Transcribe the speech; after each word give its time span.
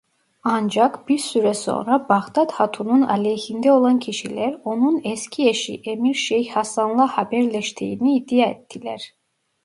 Ancak 0.43 1.09
bir 1.09 1.17
süre 1.17 1.53
sonra 1.53 2.09
Bağdat 2.09 2.51
Hatun'un 2.51 3.01
aleyhinde 3.01 3.71
olan 3.71 3.99
kişiler 3.99 4.57
onun 4.63 5.01
eski 5.03 5.49
eşi 5.49 5.81
Emir 5.85 6.13
Şeyh 6.13 6.49
Hasan'la 6.51 7.07
haberleştiğini 7.17 8.17
iddia 8.17 8.45
ettiler. 8.45 9.13